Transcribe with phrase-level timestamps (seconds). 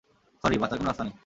[0.43, 1.15] Sorry, বাঁচার কোনো রাস্তা নেই।